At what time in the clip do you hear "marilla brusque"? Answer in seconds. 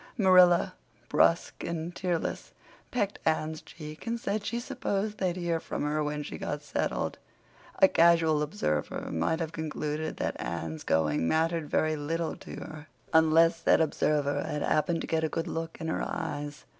0.17-1.63